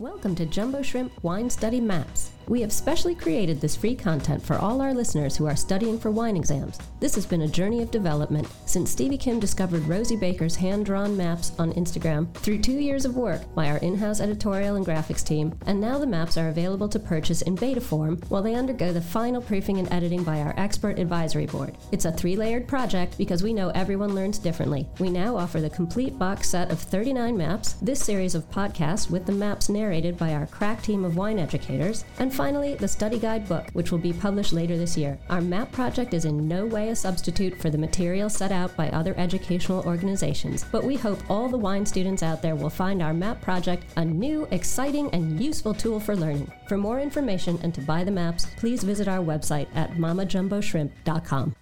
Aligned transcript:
Welcome 0.00 0.34
to 0.34 0.44
Jumbo 0.44 0.82
Shrimp 0.82 1.10
Wine 1.22 1.48
Study 1.48 1.80
Maps. 1.80 2.30
We 2.48 2.60
have 2.60 2.72
specially 2.72 3.14
created 3.16 3.60
this 3.60 3.74
free 3.74 3.96
content 3.96 4.40
for 4.40 4.56
all 4.56 4.80
our 4.80 4.94
listeners 4.94 5.36
who 5.36 5.46
are 5.46 5.56
studying 5.56 5.98
for 5.98 6.12
wine 6.12 6.36
exams. 6.36 6.78
This 7.00 7.16
has 7.16 7.26
been 7.26 7.42
a 7.42 7.48
journey 7.48 7.82
of 7.82 7.90
development 7.90 8.46
since 8.66 8.90
Stevie 8.90 9.18
Kim 9.18 9.40
discovered 9.40 9.82
Rosie 9.88 10.14
Baker's 10.14 10.54
hand 10.54 10.86
drawn 10.86 11.16
maps 11.16 11.50
on 11.58 11.72
Instagram 11.72 12.32
through 12.34 12.58
two 12.58 12.78
years 12.78 13.04
of 13.04 13.16
work 13.16 13.42
by 13.56 13.68
our 13.68 13.78
in 13.78 13.96
house 13.96 14.20
editorial 14.20 14.76
and 14.76 14.86
graphics 14.86 15.24
team, 15.24 15.58
and 15.66 15.80
now 15.80 15.98
the 15.98 16.06
maps 16.06 16.36
are 16.36 16.48
available 16.48 16.88
to 16.88 17.00
purchase 17.00 17.42
in 17.42 17.56
beta 17.56 17.80
form 17.80 18.16
while 18.28 18.42
they 18.42 18.54
undergo 18.54 18.92
the 18.92 19.00
final 19.00 19.42
proofing 19.42 19.78
and 19.78 19.92
editing 19.92 20.22
by 20.22 20.40
our 20.40 20.54
expert 20.56 21.00
advisory 21.00 21.46
board. 21.46 21.76
It's 21.90 22.04
a 22.04 22.12
three 22.12 22.36
layered 22.36 22.68
project 22.68 23.18
because 23.18 23.42
we 23.42 23.54
know 23.54 23.70
everyone 23.70 24.14
learns 24.14 24.38
differently. 24.38 24.86
We 25.00 25.10
now 25.10 25.36
offer 25.36 25.60
the 25.60 25.70
complete 25.70 26.16
box 26.16 26.50
set 26.50 26.70
of 26.70 26.78
39 26.78 27.36
maps, 27.36 27.72
this 27.82 28.04
series 28.04 28.36
of 28.36 28.48
podcasts 28.52 29.10
with 29.10 29.26
the 29.26 29.32
maps 29.32 29.68
narrated 29.86 30.18
by 30.18 30.34
our 30.34 30.46
crack 30.46 30.82
team 30.82 31.04
of 31.04 31.16
wine 31.16 31.38
educators, 31.38 32.04
and 32.18 32.34
finally, 32.34 32.74
the 32.74 32.88
study 32.88 33.20
guide 33.20 33.46
book, 33.48 33.66
which 33.72 33.92
will 33.92 34.00
be 34.00 34.12
published 34.12 34.52
later 34.52 34.76
this 34.76 34.96
year. 34.96 35.16
Our 35.30 35.40
map 35.40 35.70
project 35.70 36.12
is 36.12 36.24
in 36.24 36.48
no 36.48 36.66
way 36.66 36.88
a 36.88 36.96
substitute 36.96 37.56
for 37.60 37.70
the 37.70 37.78
material 37.78 38.28
set 38.28 38.50
out 38.50 38.74
by 38.76 38.88
other 38.90 39.14
educational 39.16 39.86
organizations, 39.86 40.64
but 40.72 40.82
we 40.82 40.96
hope 40.96 41.20
all 41.30 41.48
the 41.48 41.56
wine 41.56 41.86
students 41.86 42.24
out 42.24 42.42
there 42.42 42.56
will 42.56 42.68
find 42.68 43.00
our 43.00 43.14
map 43.14 43.40
project 43.40 43.84
a 43.96 44.04
new, 44.04 44.48
exciting, 44.50 45.08
and 45.10 45.40
useful 45.40 45.72
tool 45.72 46.00
for 46.00 46.16
learning. 46.16 46.50
For 46.68 46.76
more 46.76 46.98
information 46.98 47.56
and 47.62 47.72
to 47.74 47.80
buy 47.80 48.02
the 48.02 48.10
maps, 48.10 48.48
please 48.56 48.82
visit 48.82 49.06
our 49.06 49.24
website 49.24 49.68
at 49.76 49.92
mamajumboshrimp.com. 49.92 51.54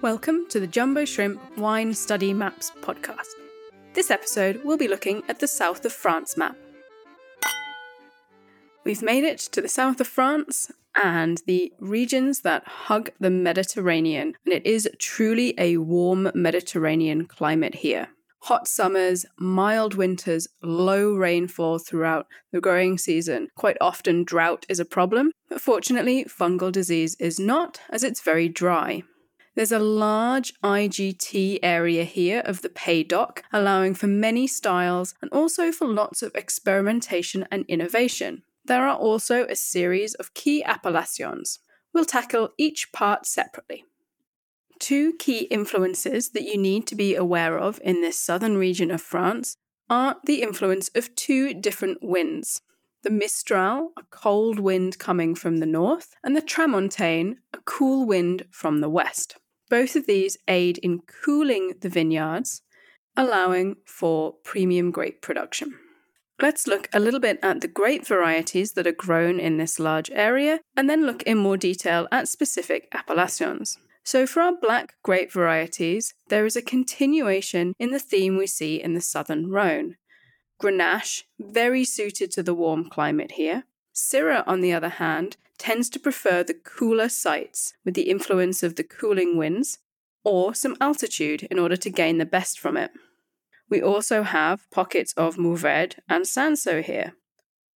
Welcome 0.00 0.46
to 0.50 0.60
the 0.60 0.68
Jumbo 0.68 1.04
Shrimp 1.04 1.40
Wine 1.58 1.92
Study 1.92 2.32
Maps 2.32 2.70
podcast. 2.82 3.47
This 3.94 4.10
episode, 4.10 4.60
we'll 4.64 4.76
be 4.76 4.86
looking 4.86 5.22
at 5.28 5.40
the 5.40 5.48
south 5.48 5.84
of 5.84 5.92
France 5.92 6.36
map. 6.36 6.56
We've 8.84 9.02
made 9.02 9.24
it 9.24 9.38
to 9.52 9.60
the 9.60 9.68
south 9.68 10.00
of 10.00 10.06
France 10.06 10.70
and 10.94 11.42
the 11.46 11.72
regions 11.80 12.42
that 12.42 12.66
hug 12.66 13.10
the 13.18 13.30
Mediterranean, 13.30 14.34
and 14.44 14.54
it 14.54 14.64
is 14.66 14.88
truly 14.98 15.54
a 15.58 15.78
warm 15.78 16.30
Mediterranean 16.34 17.26
climate 17.26 17.76
here. 17.76 18.08
Hot 18.42 18.68
summers, 18.68 19.26
mild 19.38 19.94
winters, 19.94 20.48
low 20.62 21.14
rainfall 21.14 21.78
throughout 21.78 22.26
the 22.52 22.60
growing 22.60 22.98
season. 22.98 23.48
Quite 23.56 23.76
often, 23.80 24.22
drought 24.22 24.64
is 24.68 24.78
a 24.78 24.84
problem, 24.84 25.32
but 25.48 25.60
fortunately, 25.60 26.24
fungal 26.24 26.70
disease 26.70 27.16
is 27.18 27.40
not, 27.40 27.80
as 27.90 28.04
it's 28.04 28.20
very 28.20 28.48
dry. 28.48 29.02
There's 29.58 29.72
a 29.72 29.80
large 29.80 30.54
IGT 30.62 31.58
area 31.64 32.04
here 32.04 32.42
of 32.44 32.62
the 32.62 32.68
Pays 32.68 33.08
d'Oc, 33.08 33.42
allowing 33.52 33.92
for 33.92 34.06
many 34.06 34.46
styles 34.46 35.16
and 35.20 35.28
also 35.32 35.72
for 35.72 35.88
lots 35.88 36.22
of 36.22 36.30
experimentation 36.36 37.44
and 37.50 37.64
innovation. 37.66 38.44
There 38.64 38.86
are 38.86 38.96
also 38.96 39.46
a 39.46 39.56
series 39.56 40.14
of 40.14 40.32
key 40.32 40.62
appellations. 40.62 41.58
We'll 41.92 42.04
tackle 42.04 42.50
each 42.56 42.92
part 42.92 43.26
separately. 43.26 43.84
Two 44.78 45.14
key 45.18 45.48
influences 45.50 46.30
that 46.34 46.44
you 46.44 46.56
need 46.56 46.86
to 46.86 46.94
be 46.94 47.16
aware 47.16 47.58
of 47.58 47.80
in 47.82 48.00
this 48.00 48.16
southern 48.16 48.58
region 48.58 48.92
of 48.92 49.02
France 49.02 49.56
are 49.90 50.18
the 50.24 50.40
influence 50.40 50.88
of 50.94 51.16
two 51.16 51.52
different 51.52 51.98
winds 52.00 52.62
the 53.02 53.10
Mistral, 53.10 53.90
a 53.96 54.02
cold 54.10 54.60
wind 54.60 55.00
coming 55.00 55.34
from 55.34 55.58
the 55.58 55.66
north, 55.66 56.14
and 56.22 56.36
the 56.36 56.42
Tramontane, 56.42 57.38
a 57.52 57.58
cool 57.64 58.06
wind 58.06 58.44
from 58.50 58.80
the 58.80 58.88
west. 58.88 59.36
Both 59.68 59.96
of 59.96 60.06
these 60.06 60.36
aid 60.46 60.78
in 60.78 61.00
cooling 61.00 61.74
the 61.80 61.88
vineyards, 61.88 62.62
allowing 63.16 63.76
for 63.84 64.34
premium 64.44 64.90
grape 64.90 65.20
production. 65.20 65.78
Let's 66.40 66.68
look 66.68 66.88
a 66.92 67.00
little 67.00 67.18
bit 67.18 67.40
at 67.42 67.60
the 67.60 67.68
grape 67.68 68.06
varieties 68.06 68.72
that 68.72 68.86
are 68.86 68.92
grown 68.92 69.40
in 69.40 69.56
this 69.56 69.80
large 69.80 70.10
area, 70.12 70.60
and 70.76 70.88
then 70.88 71.04
look 71.04 71.24
in 71.24 71.36
more 71.36 71.56
detail 71.56 72.06
at 72.12 72.28
specific 72.28 72.88
appellations. 72.92 73.76
So, 74.04 74.26
for 74.26 74.40
our 74.40 74.52
black 74.58 74.94
grape 75.02 75.32
varieties, 75.32 76.14
there 76.28 76.46
is 76.46 76.56
a 76.56 76.62
continuation 76.62 77.74
in 77.78 77.90
the 77.90 77.98
theme 77.98 78.36
we 78.36 78.46
see 78.46 78.80
in 78.80 78.94
the 78.94 79.00
southern 79.00 79.50
Rhone. 79.50 79.96
Grenache, 80.62 81.24
very 81.38 81.84
suited 81.84 82.30
to 82.32 82.42
the 82.42 82.54
warm 82.54 82.88
climate 82.88 83.32
here. 83.32 83.64
Syrah, 83.94 84.44
on 84.46 84.60
the 84.60 84.72
other 84.72 84.88
hand, 84.88 85.36
tends 85.58 85.88
to 85.90 86.00
prefer 86.00 86.42
the 86.42 86.54
cooler 86.54 87.08
sites 87.08 87.74
with 87.84 87.94
the 87.94 88.08
influence 88.10 88.62
of 88.62 88.76
the 88.76 88.84
cooling 88.84 89.36
winds 89.36 89.78
or 90.24 90.54
some 90.54 90.76
altitude 90.80 91.44
in 91.44 91.58
order 91.58 91.76
to 91.76 91.90
gain 91.90 92.18
the 92.18 92.26
best 92.26 92.58
from 92.58 92.76
it. 92.76 92.90
We 93.70 93.82
also 93.82 94.22
have 94.22 94.70
pockets 94.70 95.12
of 95.16 95.36
Mourvèdre 95.36 95.94
and 96.08 96.24
Cinsault 96.24 96.84
here. 96.84 97.14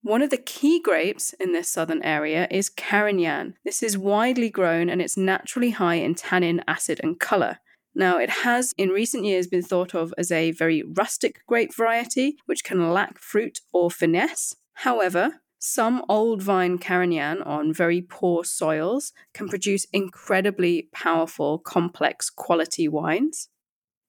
One 0.02 0.22
of 0.22 0.30
the 0.30 0.36
key 0.36 0.80
grapes 0.80 1.32
in 1.34 1.52
this 1.52 1.68
southern 1.68 2.02
area 2.02 2.48
is 2.50 2.68
Carignan. 2.68 3.54
This 3.64 3.82
is 3.82 3.96
widely 3.96 4.50
grown 4.50 4.88
and 4.88 5.00
it's 5.00 5.16
naturally 5.16 5.70
high 5.70 5.96
in 5.96 6.14
tannin, 6.14 6.62
acid, 6.66 6.98
and 7.02 7.20
colour. 7.20 7.58
Now, 7.94 8.18
it 8.18 8.30
has 8.30 8.72
in 8.78 8.88
recent 8.88 9.24
years 9.24 9.46
been 9.46 9.62
thought 9.62 9.94
of 9.94 10.14
as 10.16 10.32
a 10.32 10.50
very 10.50 10.82
rustic 10.82 11.40
grape 11.46 11.74
variety, 11.74 12.36
which 12.46 12.64
can 12.64 12.90
lack 12.92 13.18
fruit 13.18 13.60
or 13.72 13.90
finesse. 13.90 14.56
However, 14.72 15.42
some 15.64 16.04
old 16.08 16.42
vine 16.42 16.76
Carignan 16.76 17.40
on 17.42 17.72
very 17.72 18.02
poor 18.02 18.42
soils 18.42 19.12
can 19.32 19.48
produce 19.48 19.86
incredibly 19.92 20.88
powerful, 20.92 21.60
complex 21.60 22.30
quality 22.30 22.88
wines. 22.88 23.48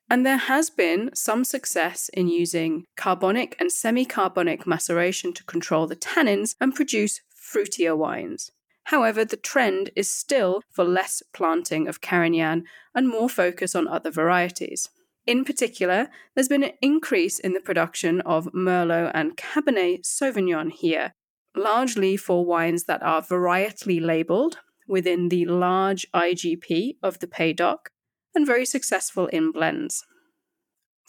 And 0.10 0.26
there 0.26 0.38
has 0.38 0.72
been 0.72 1.12
some 1.14 1.44
success 1.44 2.10
in 2.12 2.28
using 2.28 2.86
carbonic 2.98 3.56
and 3.60 3.72
semi 3.72 4.04
carbonic 4.04 4.66
maceration 4.66 5.32
to 5.34 5.44
control 5.44 5.86
the 5.86 5.96
tannins 5.96 6.56
and 6.60 6.74
produce 6.74 7.22
fruitier 7.32 7.96
wines. 7.96 8.50
However, 8.86 9.24
the 9.24 9.38
trend 9.38 9.92
is 9.96 10.10
still 10.10 10.64
for 10.72 10.84
less 10.84 11.22
planting 11.34 11.88
of 11.88 12.02
Carignan 12.02 12.64
and 12.96 13.08
more 13.08 13.30
focus 13.30 13.76
on 13.76 13.88
other 13.88 14.10
varieties. 14.10 14.90
In 15.28 15.46
particular, 15.46 16.10
there's 16.34 16.50
been 16.50 16.64
an 16.64 16.74
increase 16.82 17.38
in 17.38 17.54
the 17.54 17.62
production 17.62 18.22
of 18.22 18.48
Merlot 18.54 19.12
and 19.14 19.38
Cabernet 19.38 20.04
Sauvignon 20.04 20.72
here, 20.72 21.14
largely 21.56 22.18
for 22.18 22.46
wines 22.46 22.86
that 22.86 23.02
are 23.04 23.22
varietally 23.22 24.02
labeled 24.02 24.60
within 24.88 25.30
the 25.30 25.46
large 25.46 26.06
IGP 26.14 26.98
of 27.02 27.20
the 27.20 27.28
Pays 27.28 27.56
d'Oc 27.56 27.90
and 28.36 28.46
very 28.46 28.66
successful 28.66 29.28
in 29.28 29.52
blends. 29.52 30.04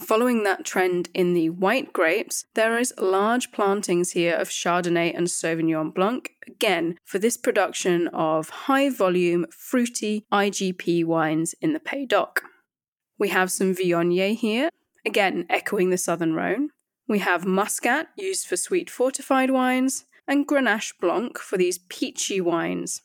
Following 0.01 0.43
that 0.43 0.65
trend 0.65 1.09
in 1.15 1.35
the 1.35 1.51
white 1.51 1.93
grapes, 1.93 2.47
there 2.55 2.79
is 2.79 2.93
large 2.99 3.53
plantings 3.53 4.11
here 4.11 4.35
of 4.35 4.49
Chardonnay 4.49 5.17
and 5.17 5.29
Sauvignon 5.29 5.95
Blanc, 5.95 6.33
again 6.47 6.97
for 7.05 7.21
this 7.21 7.37
production 7.37 8.09
of 8.09 8.49
high 8.51 8.91
volume, 8.91 9.47
fruity 9.51 10.27
IGP 10.33 11.05
wines 11.05 11.55
in 11.61 11.73
the 11.73 11.81
Pays 11.81 12.09
d'Oc. 12.09 12.43
We 13.19 13.29
have 13.29 13.53
some 13.53 13.75
Viognier 13.75 14.35
here, 14.35 14.69
again 15.07 15.47
echoing 15.49 15.91
the 15.91 15.99
Southern 15.99 16.35
Rhone. 16.35 16.71
We 17.07 17.21
have 17.21 17.47
Muscat 17.47 18.09
used 18.17 18.49
for 18.49 18.57
sweet 18.57 18.91
fortified 18.91 19.51
wines, 19.51 20.07
and 20.27 20.47
Grenache 20.47 20.93
Blanc 21.01 21.39
for 21.39 21.57
these 21.57 21.79
peachy 21.79 22.41
wines. 22.41 23.03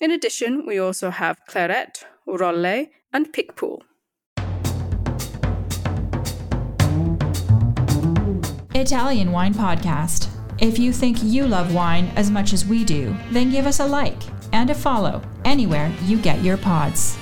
In 0.00 0.10
addition, 0.10 0.66
we 0.66 0.78
also 0.78 1.10
have 1.10 1.38
Clairette, 1.48 2.04
Rolle, 2.26 2.86
and 3.12 3.32
Picpoul. 3.32 3.82
Italian 8.74 9.32
Wine 9.32 9.54
Podcast. 9.54 10.28
If 10.60 10.78
you 10.78 10.92
think 10.92 11.22
you 11.22 11.46
love 11.46 11.74
wine 11.74 12.10
as 12.16 12.30
much 12.30 12.52
as 12.52 12.66
we 12.66 12.84
do, 12.84 13.16
then 13.30 13.50
give 13.50 13.66
us 13.66 13.80
a 13.80 13.86
like 13.86 14.22
and 14.52 14.70
a 14.70 14.74
follow 14.74 15.22
anywhere 15.44 15.92
you 16.04 16.18
get 16.18 16.42
your 16.42 16.56
pods. 16.56 17.16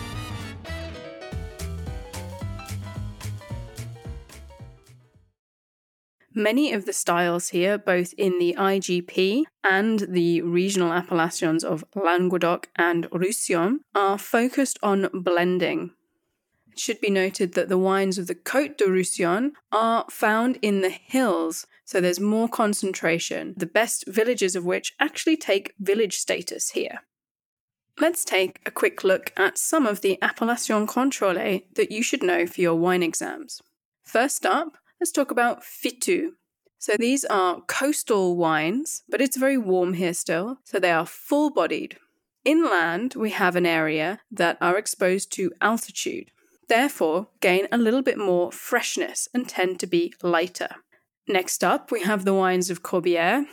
Many 6.34 6.72
of 6.72 6.86
the 6.86 6.92
styles 6.92 7.50
here, 7.50 7.76
both 7.76 8.14
in 8.16 8.38
the 8.38 8.54
IGP 8.58 9.44
and 9.62 10.00
the 10.00 10.40
regional 10.42 10.92
appellations 10.92 11.62
of 11.62 11.84
Languedoc 11.94 12.68
and 12.76 13.06
Roussillon, 13.12 13.80
are 13.94 14.16
focused 14.16 14.78
on 14.82 15.08
blending. 15.12 15.90
It 16.70 16.78
should 16.78 17.02
be 17.02 17.10
noted 17.10 17.52
that 17.52 17.68
the 17.68 17.76
wines 17.76 18.16
of 18.16 18.28
the 18.28 18.34
Côte 18.34 18.78
de 18.78 18.86
Roussillon 18.90 19.52
are 19.70 20.06
found 20.10 20.58
in 20.62 20.80
the 20.80 20.88
hills, 20.88 21.66
so 21.84 22.00
there's 22.00 22.18
more 22.18 22.48
concentration, 22.48 23.52
the 23.58 23.66
best 23.66 24.04
villages 24.06 24.56
of 24.56 24.64
which 24.64 24.94
actually 24.98 25.36
take 25.36 25.74
village 25.78 26.16
status 26.16 26.70
here. 26.70 27.00
Let's 28.00 28.24
take 28.24 28.60
a 28.64 28.70
quick 28.70 29.04
look 29.04 29.34
at 29.36 29.58
some 29.58 29.86
of 29.86 30.00
the 30.00 30.18
appellations 30.22 30.88
contrôlées 30.88 31.64
that 31.74 31.92
you 31.92 32.02
should 32.02 32.22
know 32.22 32.46
for 32.46 32.62
your 32.62 32.74
wine 32.74 33.02
exams. 33.02 33.60
First 34.02 34.46
up, 34.46 34.78
let's 35.02 35.10
talk 35.10 35.32
about 35.32 35.64
Fitou. 35.64 36.34
So 36.78 36.92
these 36.96 37.24
are 37.24 37.62
coastal 37.62 38.36
wines, 38.36 39.02
but 39.08 39.20
it's 39.20 39.36
very 39.36 39.58
warm 39.58 39.94
here 39.94 40.14
still, 40.14 40.58
so 40.62 40.78
they 40.78 40.92
are 40.92 41.04
full 41.04 41.50
bodied. 41.50 41.96
Inland, 42.44 43.14
we 43.16 43.30
have 43.30 43.56
an 43.56 43.66
area 43.66 44.20
that 44.30 44.58
are 44.60 44.78
exposed 44.78 45.32
to 45.32 45.50
altitude, 45.60 46.30
therefore, 46.68 47.26
gain 47.40 47.66
a 47.72 47.78
little 47.78 48.02
bit 48.02 48.16
more 48.16 48.52
freshness 48.52 49.26
and 49.34 49.48
tend 49.48 49.80
to 49.80 49.88
be 49.88 50.14
lighter. 50.22 50.76
Next 51.26 51.64
up, 51.64 51.90
we 51.90 52.02
have 52.02 52.24
the 52.24 52.34
wines 52.34 52.70
of 52.70 52.84
Corbière. 52.84 53.46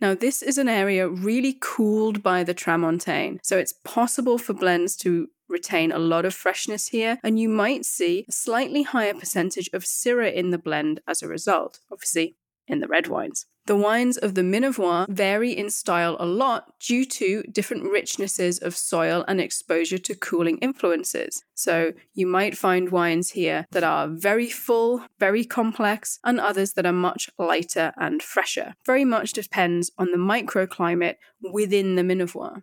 Now, 0.00 0.14
this 0.14 0.40
is 0.40 0.56
an 0.56 0.68
area 0.68 1.08
really 1.08 1.58
cooled 1.60 2.22
by 2.22 2.44
the 2.44 2.54
Tramontane, 2.54 3.40
so 3.42 3.58
it's 3.58 3.74
possible 3.84 4.38
for 4.38 4.52
blends 4.52 4.94
to 4.98 5.30
retain 5.52 5.92
a 5.92 5.98
lot 5.98 6.24
of 6.24 6.34
freshness 6.34 6.88
here, 6.88 7.18
and 7.22 7.38
you 7.38 7.48
might 7.48 7.84
see 7.84 8.24
a 8.28 8.32
slightly 8.32 8.82
higher 8.82 9.14
percentage 9.14 9.70
of 9.72 9.84
Syrah 9.84 10.32
in 10.32 10.50
the 10.50 10.58
blend 10.58 11.00
as 11.06 11.22
a 11.22 11.28
result. 11.28 11.80
Obviously, 11.92 12.36
in 12.66 12.80
the 12.80 12.88
red 12.88 13.06
wines. 13.06 13.46
The 13.66 13.76
wines 13.76 14.16
of 14.16 14.34
the 14.34 14.42
Minervois 14.42 15.06
vary 15.08 15.52
in 15.52 15.70
style 15.70 16.16
a 16.18 16.26
lot 16.26 16.80
due 16.80 17.04
to 17.04 17.44
different 17.44 17.84
richnesses 17.84 18.60
of 18.60 18.76
soil 18.76 19.24
and 19.28 19.40
exposure 19.40 19.98
to 19.98 20.16
cooling 20.16 20.58
influences. 20.58 21.44
So 21.54 21.92
you 22.12 22.26
might 22.26 22.58
find 22.58 22.90
wines 22.90 23.30
here 23.30 23.66
that 23.70 23.84
are 23.84 24.08
very 24.08 24.50
full, 24.50 25.04
very 25.20 25.44
complex, 25.44 26.18
and 26.24 26.40
others 26.40 26.72
that 26.72 26.86
are 26.86 26.92
much 26.92 27.30
lighter 27.38 27.92
and 27.96 28.20
fresher. 28.20 28.74
Very 28.84 29.04
much 29.04 29.32
depends 29.32 29.92
on 29.96 30.10
the 30.10 30.18
microclimate 30.18 31.16
within 31.40 31.94
the 31.94 32.02
Minervois. 32.02 32.62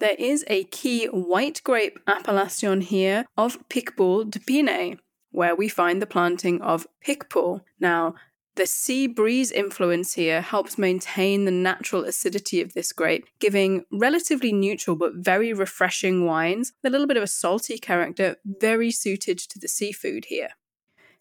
There 0.00 0.16
is 0.16 0.44
a 0.46 0.64
key 0.64 1.06
white 1.06 1.60
grape 1.64 1.98
appellation 2.06 2.82
here 2.82 3.24
of 3.36 3.58
Picpoul 3.68 4.30
de 4.30 4.38
Pinet, 4.38 5.00
where 5.32 5.56
we 5.56 5.68
find 5.68 6.00
the 6.00 6.06
planting 6.06 6.62
of 6.62 6.86
Picpoul. 7.04 7.62
Now, 7.80 8.14
the 8.54 8.66
sea 8.66 9.08
breeze 9.08 9.50
influence 9.50 10.14
here 10.14 10.40
helps 10.40 10.78
maintain 10.78 11.44
the 11.44 11.50
natural 11.50 12.04
acidity 12.04 12.60
of 12.60 12.74
this 12.74 12.92
grape, 12.92 13.26
giving 13.40 13.84
relatively 13.90 14.52
neutral 14.52 14.94
but 14.94 15.14
very 15.14 15.52
refreshing 15.52 16.24
wines, 16.24 16.72
a 16.84 16.90
little 16.90 17.06
bit 17.06 17.16
of 17.16 17.22
a 17.24 17.28
salty 17.28 17.78
character, 17.78 18.36
very 18.44 18.92
suited 18.92 19.38
to 19.38 19.58
the 19.58 19.68
seafood 19.68 20.26
here. 20.26 20.50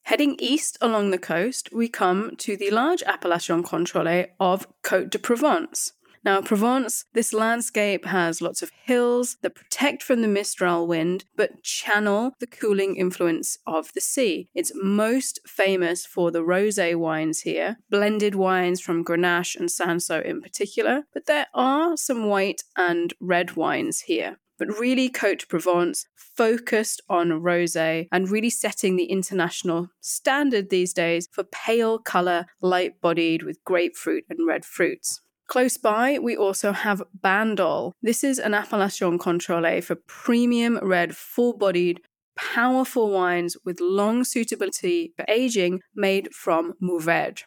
Heading 0.04 0.38
east 0.40 0.78
along 0.82 1.12
the 1.12 1.18
coast, 1.18 1.70
we 1.74 1.90
come 1.90 2.36
to 2.38 2.56
the 2.56 2.72
large 2.72 3.04
appellation 3.04 3.62
contrôlée 3.62 4.30
of 4.40 4.68
Côte 4.84 5.10
de 5.10 5.20
Provence. 5.20 5.94
Now, 6.24 6.42
Provence, 6.42 7.06
this 7.14 7.34
landscape 7.34 8.06
has 8.06 8.42
lots 8.42 8.62
of 8.62 8.72
hills 8.84 9.38
that 9.42 9.56
protect 9.56 10.04
from 10.04 10.22
the 10.22 10.28
Mistral 10.28 10.88
wind, 10.88 11.25
but 11.36 11.64
channel 11.64 12.34
the 12.40 12.48
cooling 12.48 12.96
influence 12.96 13.58
of 13.66 13.94
the 13.94 14.02
sea. 14.02 14.50
It's 14.54 14.72
most 14.75 15.40
famous 15.46 16.06
for 16.06 16.31
the 16.31 16.44
rosé 16.44 16.96
wines 16.96 17.42
here, 17.42 17.78
blended 17.90 18.36
wines 18.36 18.81
from 18.81 19.04
Grenache 19.04 19.56
and 19.56 19.69
Cinsault 19.69 20.25
in 20.25 20.42
particular, 20.42 21.04
but 21.14 21.25
there 21.25 21.48
are 21.54 21.96
some 21.98 22.25
white 22.25 22.64
and 22.75 23.14
red 23.19 23.56
wines 23.56 24.02
here 24.02 24.38
but 24.58 24.80
really 24.80 25.10
Côte 25.10 25.48
Provence 25.48 26.08
focused 26.16 27.02
on 27.10 27.30
rosé 27.30 28.08
and 28.12 28.30
really 28.30 28.50
setting 28.50 28.96
the 28.96 29.06
international 29.06 29.90
standard 30.02 30.69
these 30.69 30.94
days 30.94 31.28
for 31.31 31.44
pale 31.44 32.00
color, 32.00 32.48
light 32.62 33.00
bodied 33.02 33.44
with 33.44 33.64
grapefruit 33.64 34.25
and 34.30 34.48
red 34.48 34.66
fruits. 34.66 35.22
Close 35.48 35.78
by, 35.78 36.20
we 36.20 36.36
also 36.36 36.74
have 36.74 37.04
Bandol. 37.24 37.94
This 38.02 38.24
is 38.24 38.38
an 38.38 38.54
appellation 38.54 39.18
contrôlée 39.18 39.82
for 39.82 39.96
premium 39.96 40.78
red, 40.82 41.16
full 41.16 41.54
bodied, 41.54 42.02
powerful 42.36 43.10
wines 43.10 43.56
with 43.64 43.80
long 43.80 44.26
suitability 44.26 45.14
for 45.16 45.24
aging 45.30 45.82
made 45.96 46.34
from 46.34 46.74
Mourvèdre. 46.82 47.44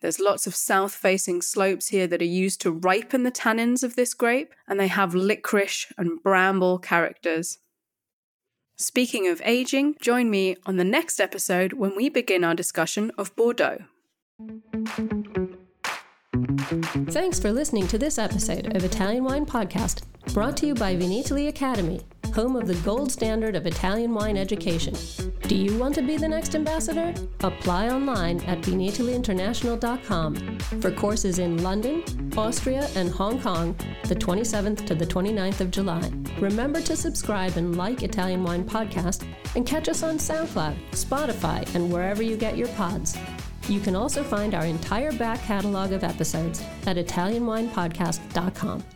There's 0.00 0.20
lots 0.20 0.46
of 0.46 0.54
south 0.54 0.94
facing 0.94 1.42
slopes 1.42 1.88
here 1.88 2.06
that 2.06 2.22
are 2.22 2.24
used 2.24 2.60
to 2.62 2.70
ripen 2.70 3.22
the 3.22 3.30
tannins 3.30 3.82
of 3.82 3.96
this 3.96 4.14
grape, 4.14 4.54
and 4.66 4.78
they 4.78 4.88
have 4.88 5.14
licorice 5.14 5.92
and 5.96 6.22
bramble 6.22 6.78
characters. 6.78 7.58
Speaking 8.76 9.26
of 9.26 9.40
aging, 9.44 9.96
join 10.00 10.30
me 10.30 10.56
on 10.66 10.76
the 10.76 10.84
next 10.84 11.18
episode 11.18 11.72
when 11.74 11.96
we 11.96 12.08
begin 12.08 12.44
our 12.44 12.54
discussion 12.54 13.10
of 13.16 13.34
Bordeaux. 13.36 13.84
Thanks 16.66 17.38
for 17.38 17.52
listening 17.52 17.86
to 17.86 17.96
this 17.96 18.18
episode 18.18 18.74
of 18.74 18.82
Italian 18.82 19.22
Wine 19.22 19.46
Podcast, 19.46 20.02
brought 20.34 20.56
to 20.56 20.66
you 20.66 20.74
by 20.74 20.96
Vinitaly 20.96 21.46
Academy, 21.46 22.00
home 22.34 22.56
of 22.56 22.66
the 22.66 22.74
gold 22.76 23.12
standard 23.12 23.54
of 23.54 23.68
Italian 23.68 24.12
wine 24.12 24.36
education. 24.36 24.92
Do 25.42 25.54
you 25.54 25.78
want 25.78 25.94
to 25.94 26.02
be 26.02 26.16
the 26.16 26.26
next 26.26 26.56
ambassador? 26.56 27.14
Apply 27.44 27.88
online 27.90 28.40
at 28.46 28.62
vinitalyinternational.com 28.62 30.58
for 30.80 30.90
courses 30.90 31.38
in 31.38 31.62
London, 31.62 32.02
Austria, 32.36 32.88
and 32.96 33.10
Hong 33.10 33.40
Kong, 33.40 33.76
the 34.08 34.16
27th 34.16 34.84
to 34.86 34.96
the 34.96 35.06
29th 35.06 35.60
of 35.60 35.70
July. 35.70 36.10
Remember 36.40 36.80
to 36.80 36.96
subscribe 36.96 37.56
and 37.56 37.76
like 37.76 38.02
Italian 38.02 38.42
Wine 38.42 38.64
Podcast 38.64 39.24
and 39.54 39.64
catch 39.64 39.88
us 39.88 40.02
on 40.02 40.18
SoundCloud, 40.18 40.76
Spotify, 40.90 41.72
and 41.76 41.92
wherever 41.92 42.24
you 42.24 42.36
get 42.36 42.56
your 42.56 42.68
pods. 42.68 43.16
You 43.68 43.80
can 43.80 43.96
also 43.96 44.22
find 44.22 44.54
our 44.54 44.64
entire 44.64 45.12
back 45.12 45.42
catalog 45.42 45.92
of 45.92 46.04
episodes 46.04 46.62
at 46.86 46.96
ItalianWinePodcast.com. 46.96 48.95